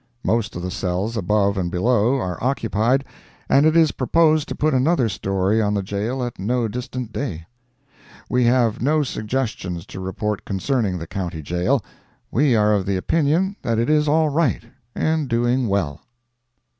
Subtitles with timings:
[0.23, 3.05] Most of the cells, above and below, are occupied,
[3.47, 7.45] and it is proposed to put another story on the jail at no distant day.
[8.27, 11.85] We have no suggestions to report concerning the County Jail.
[12.31, 14.63] We are of the opinion that it is all right,
[14.95, 16.01] and doing well.